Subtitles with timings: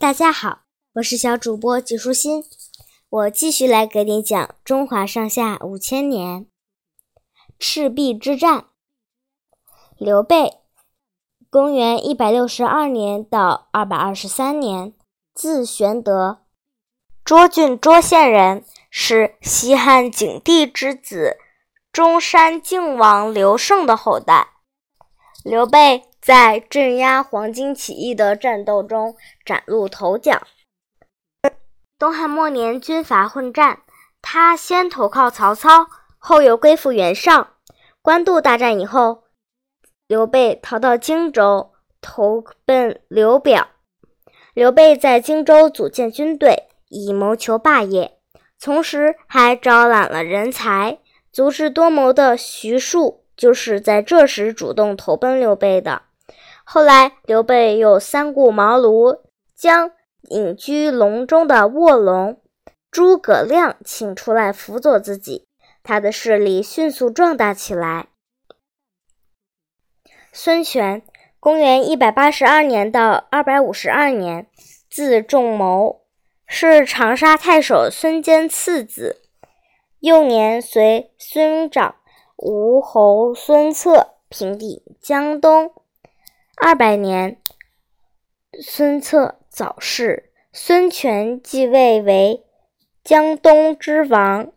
[0.00, 0.60] 大家好，
[0.92, 2.44] 我是小主播纪舒心，
[3.10, 6.46] 我继续来给你讲中华上下五千年
[7.58, 8.66] 赤壁之战。
[9.96, 10.58] 刘备，
[11.50, 14.94] 公元一百六十二年到二百二十三年，
[15.34, 16.42] 字玄德，
[17.24, 21.38] 涿郡涿县人，是西汉景帝之子
[21.90, 24.50] 中山靖王刘胜的后代。
[25.42, 26.07] 刘备。
[26.28, 29.16] 在镇压黄巾起义的战斗中
[29.46, 30.42] 崭露头角。
[31.98, 33.80] 东汉末年，军阀混战，
[34.20, 35.86] 他先投靠曹操，
[36.18, 37.54] 后又归附袁绍。
[38.02, 39.24] 官渡大战以后，
[40.06, 43.68] 刘备逃到荆州，投奔刘表。
[44.52, 48.18] 刘备在荆州组建军队，以谋求霸业，
[48.60, 50.98] 同时还招揽了人才。
[51.32, 56.02] 足智多谋的徐庶就是在这时主动投奔刘备的。
[56.70, 59.22] 后来，刘备又三顾茅庐，
[59.56, 59.92] 将
[60.28, 62.42] 隐居隆中的卧龙
[62.90, 65.48] 诸葛亮请出来辅佐自己，
[65.82, 68.08] 他的势力迅速壮大起来。
[70.30, 71.00] 孙权，
[71.40, 74.46] 公元一百八十二年到二百五十二年，
[74.90, 76.02] 字仲谋，
[76.46, 79.22] 是长沙太守孙坚次子，
[80.00, 81.94] 幼年随孙长
[82.36, 85.72] 吴侯孙策平定江东。
[86.60, 87.40] 二百年，
[88.60, 92.44] 孙策早逝，孙权继位为
[93.04, 94.48] 江东之王。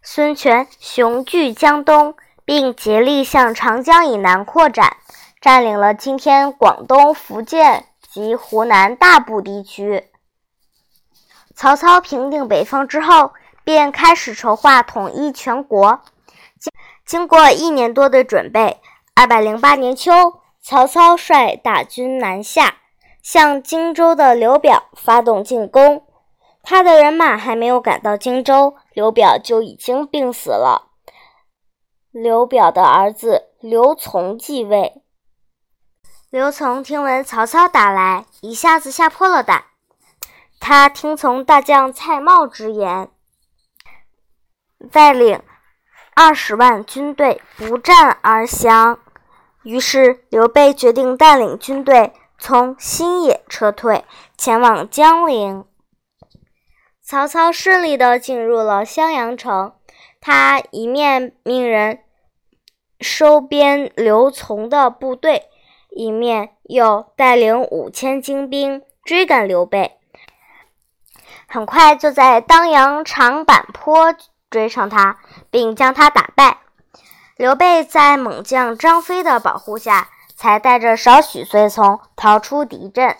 [0.00, 4.96] 孙权雄踞江东，并竭力向长江以南扩展，
[5.40, 10.04] 占领了今天广东、福建及湖南大部地区。
[11.56, 13.32] 曹操平定北方之后，
[13.64, 16.00] 便开始筹划统一全国。
[16.60, 16.72] 经
[17.04, 18.80] 经过一年多的准备，
[19.16, 20.12] 二百零八年秋。
[20.66, 22.76] 曹操率大军南下，
[23.22, 26.06] 向荆州的刘表发动进攻。
[26.62, 30.90] 他的人马还没有赶到荆州，刘表就已经病死了。
[32.10, 35.02] 刘表的儿子刘琮继位。
[36.30, 39.64] 刘琮听闻曹操打来，一下子吓破了胆。
[40.58, 43.10] 他听从大将蔡瑁之言，
[44.90, 45.42] 带领
[46.14, 48.98] 二十万军队不战而降。
[49.64, 54.04] 于是，刘备决定带领军队从新野撤退，
[54.36, 55.64] 前往江陵。
[57.02, 59.72] 曹操顺利地进入了襄阳城，
[60.20, 62.00] 他一面命人
[63.00, 65.48] 收编刘琮的部队，
[65.90, 69.98] 一面又带领五千精兵追赶刘备。
[71.46, 74.14] 很快就在当阳长坂坡
[74.50, 75.18] 追上他，
[75.50, 76.58] 并将他打败。
[77.36, 83.16] 刘备在猛将张飞的保护下，才带着少许随从逃出敌阵。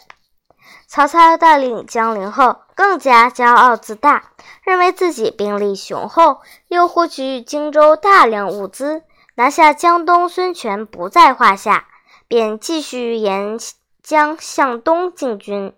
[0.87, 4.23] 曹操带领江陵后，更加骄傲自大，
[4.63, 9.03] 认为自己兵力雄厚，又获取荆州大量物资，
[9.35, 11.89] 拿下江东，孙权不在话下，
[12.29, 13.59] 便继续沿
[14.01, 15.75] 江向东进军。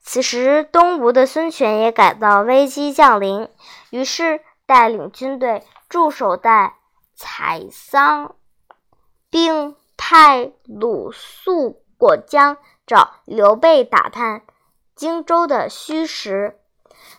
[0.00, 3.48] 此时，东吴的孙权也感到危机降临，
[3.90, 6.74] 于是带领军队驻守在。
[7.22, 8.34] 采桑，
[9.30, 14.42] 并派鲁肃过江找刘备打探
[14.96, 16.58] 荆州的虚实。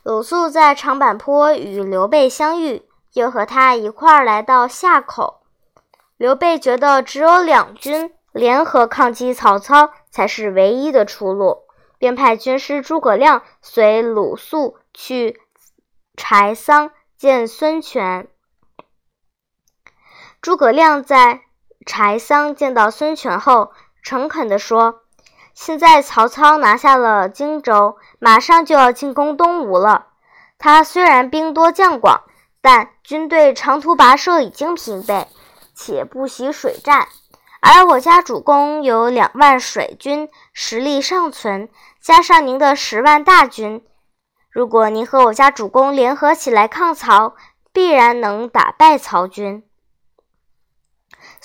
[0.03, 5.43] 鲁肃在长坂坡与刘备相遇，又和他一块儿来到夏口。
[6.17, 11.61] 刘备觉得只有两军联合抗击曹操才是唯一的出路，
[11.97, 15.39] 便派军师诸葛亮随鲁肃去
[16.17, 18.27] 柴桑见孙权。
[20.43, 21.39] 诸葛亮在
[21.85, 23.71] 柴桑见到孙权后，
[24.03, 25.03] 诚恳地说
[25.55, 30.07] ：“现在曹操拿下了荆州，马上就要进攻东吴了。
[30.59, 32.23] 他虽然兵多将广，
[32.59, 35.27] 但军队长途跋涉已经疲惫，
[35.73, 37.07] 且不习水战。
[37.61, 41.69] 而我家主公有两万水军，实力尚存，
[42.01, 43.81] 加上您的十万大军，
[44.51, 47.33] 如果您和我家主公联合起来抗曹，
[47.71, 49.63] 必然能打败曹军。”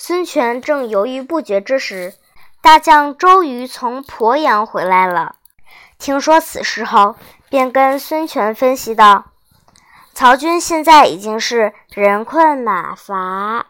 [0.01, 2.13] 孙权正犹豫不决之时，
[2.61, 5.35] 大将周瑜从鄱阳回来了。
[5.97, 7.17] 听说此事后，
[7.49, 9.25] 便跟孙权分析道
[10.15, 13.65] ：“曹军现在已经是人困马乏，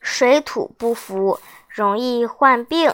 [0.00, 1.38] 水土不服，
[1.68, 2.92] 容易患病，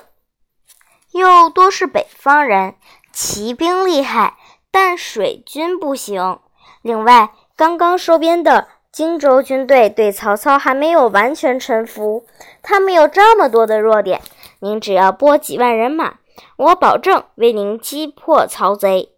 [1.12, 2.74] 又多是北方人，
[3.10, 4.36] 骑兵厉害，
[4.70, 6.38] 但水军不行。
[6.82, 12.24] 另外，刚刚收编的。”荆州军队对曹操还没有完全臣服，
[12.62, 14.22] 他们有这么多的弱点，
[14.60, 16.20] 您只要拨几万人马，
[16.56, 19.10] 我保证为您击破曹贼。”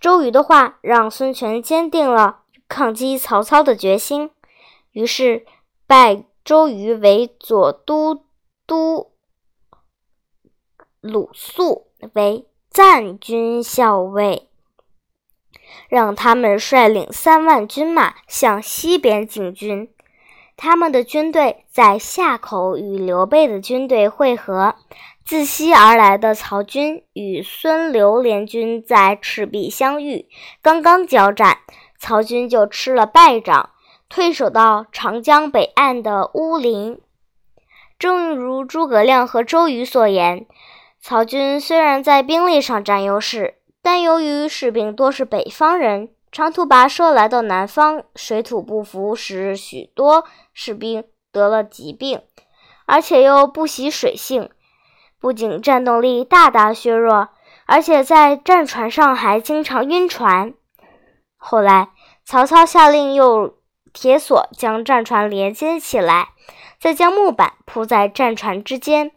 [0.00, 4.30] 周瑜的话让孙权坚定了抗击曹操的决心，
[4.92, 5.44] 于是
[5.86, 8.24] 拜周瑜为左都
[8.66, 9.10] 督，
[11.02, 14.48] 鲁肃为赞军校尉。
[15.88, 19.88] 让他们率领三万军马向西边进军。
[20.56, 24.76] 他们的军队在夏口与刘备的军队会合。
[25.24, 30.26] 自西而来的曹军与孙刘联军在赤壁相遇，
[30.60, 31.58] 刚刚交战，
[31.96, 33.70] 曹军就吃了败仗，
[34.08, 37.00] 退守到长江北岸的乌林。
[38.00, 40.44] 正如诸葛亮和周瑜所言，
[41.00, 43.54] 曹军虽然在兵力上占优势。
[43.82, 50.24] 但由于士兵多是北方人，长途跋涉来到南方，水土不服，使许多
[50.54, 52.22] 士兵得了疾病，
[52.86, 54.48] 而且又不习水性，
[55.20, 57.30] 不仅战斗力大大削弱，
[57.66, 60.54] 而且在战船上还经常晕船。
[61.36, 61.90] 后来，
[62.24, 63.52] 曹操下令用
[63.92, 66.28] 铁索将战船连接起来，
[66.78, 69.10] 再将木板铺在战船之间，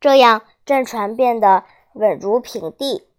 [0.00, 1.64] 这样战船变得
[1.94, 3.09] 稳如平地。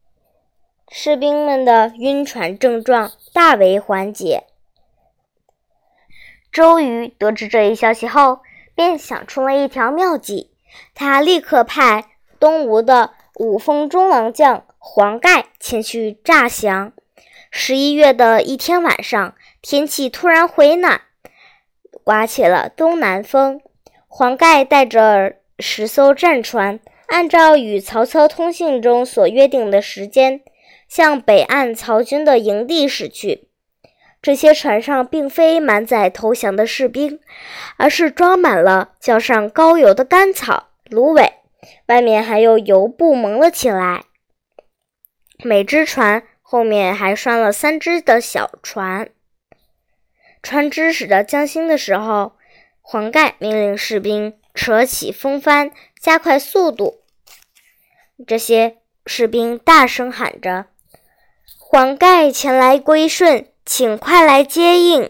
[0.94, 4.44] 士兵们的晕船症状大为缓解。
[6.52, 8.42] 周瑜得知这一消息后，
[8.76, 10.52] 便想出了一条妙计。
[10.94, 12.10] 他立刻派
[12.42, 16.92] 东吴的五峰中郎将黄盖前去诈降。
[17.50, 21.00] 十一月的一天晚上，天气突然回暖，
[22.04, 23.62] 刮起了东南风。
[24.10, 30.42] 黄盖带着十艘战船，按照与曹操通信中所约定的时间。
[30.92, 33.48] 向北岸曹军的营地驶去。
[34.22, 37.22] 这些船上并非满载投降的士兵，
[37.78, 41.36] 而是装满了浇上高油的干草、芦苇，
[41.86, 44.04] 外面还有油布蒙了起来。
[45.42, 49.10] 每只船后面还拴了三只的小船。
[50.44, 52.34] 船只驶到江心的时候，
[52.82, 57.00] 黄盖命令士兵扯起风帆，加快速度。
[58.28, 60.66] 这些士兵大声喊着。
[61.74, 65.10] 黄盖前来归顺，请快来接应。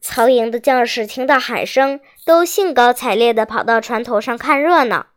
[0.00, 5.08] 曹营的将士听到喊声，都兴高采烈地跑到船头上看热闹。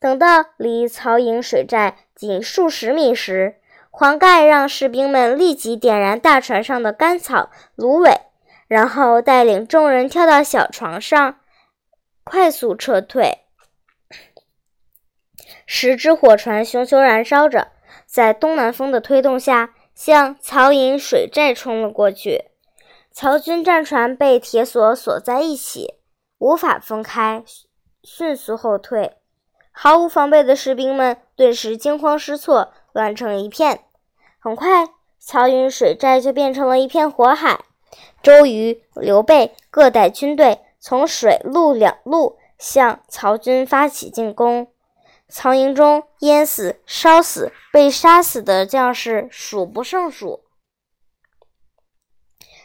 [0.00, 3.56] 等到离曹营水寨仅数十米时，
[3.90, 8.22] 黄盖让士兵们立即点燃大船上的干草、芦苇，
[8.68, 11.40] 然后带领众人跳到小床上，
[12.24, 13.40] 快速撤退。
[15.66, 17.68] 十只火船熊熊燃烧着，
[18.06, 19.74] 在东南风的推动下。
[19.96, 22.44] 向曹营水寨冲了过去，
[23.10, 25.94] 曹军战船被铁索锁在一起，
[26.36, 27.42] 无法分开，
[28.02, 29.14] 迅速后退。
[29.72, 33.80] 毫无防备的士兵们顿时惊慌失措，乱成一片。
[34.38, 34.88] 很快，
[35.18, 37.64] 曹营水寨就变成了一片火海。
[38.22, 44.68] 周瑜、刘备各带军队从水陆两路向曹军发起进攻。
[45.28, 50.44] 曹营中淹死、烧死、被杀死的将士数不胜数。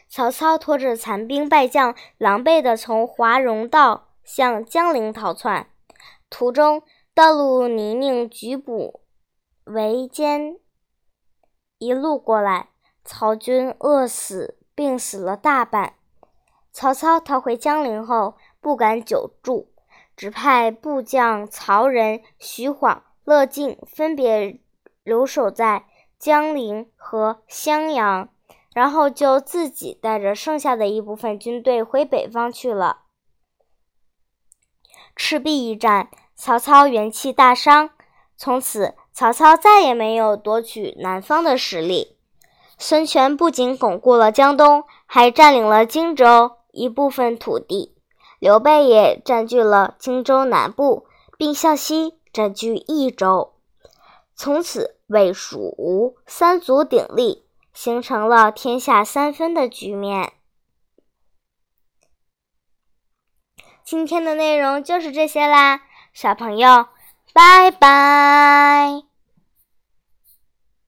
[0.07, 5.69] 曹操拖着残兵败将，狼狈地从华容道向江陵逃窜，
[6.29, 9.01] 途中道路泥泞，局部
[9.63, 10.59] 围艰，
[11.77, 12.69] 一路过来，
[13.03, 15.95] 曹军饿死、病死了大半。
[16.71, 19.73] 曹操逃回江陵后，不敢久住。
[20.15, 24.59] 只派部将曹仁、徐晃、乐进分别
[25.03, 25.85] 留守在
[26.19, 28.29] 江陵和襄阳，
[28.73, 33.03] 然后就自己带着剩下的一部分军队回北方去了。
[35.15, 37.89] 赤壁一战，曹操元气大伤，
[38.37, 42.17] 从此曹操再也没有夺取南方的实力。
[42.77, 47.95] 孙权不仅巩固了江东，还占领了荆州一部分土地。
[48.41, 51.05] 刘备也占据了荆州南部，
[51.37, 53.53] 并向西占据益州，
[54.33, 60.33] 从此魏、蜀、吴三足鼎立，形成了天下三分的局面。
[63.83, 65.81] 今天的内容就是这些啦，
[66.11, 66.87] 小朋友，
[67.35, 69.10] 拜拜。